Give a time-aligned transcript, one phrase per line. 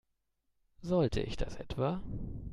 [0.81, 2.01] Sollte ich das etwa?